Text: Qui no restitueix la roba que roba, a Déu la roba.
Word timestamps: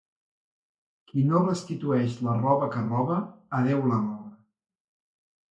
Qui 1.11 1.25
no 1.31 1.41
restitueix 1.47 2.15
la 2.29 2.33
roba 2.39 2.71
que 2.77 2.83
roba, 2.87 3.19
a 3.59 3.61
Déu 3.69 3.87
la 3.93 4.01
roba. 4.09 4.35